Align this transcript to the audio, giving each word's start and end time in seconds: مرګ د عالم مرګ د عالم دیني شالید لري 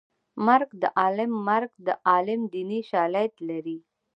مرګ 0.45 0.69
د 0.81 0.83
عالم 0.99 1.31
مرګ 1.47 1.71
د 1.87 1.89
عالم 2.09 2.41
دیني 2.53 2.81
شالید 2.89 3.33
لري 3.49 3.77